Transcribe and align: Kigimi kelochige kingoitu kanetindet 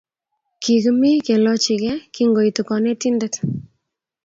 Kigimi 0.61 1.11
kelochige 1.25 1.91
kingoitu 2.13 2.61
kanetindet 2.67 3.33